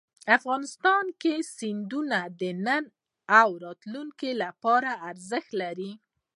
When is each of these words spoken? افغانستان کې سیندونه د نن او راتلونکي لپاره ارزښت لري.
افغانستان 0.37 1.05
کې 1.21 1.35
سیندونه 1.57 2.19
د 2.39 2.41
نن 2.65 2.83
او 3.39 3.49
راتلونکي 3.65 4.31
لپاره 4.43 4.91
ارزښت 5.09 5.51
لري. 5.61 5.91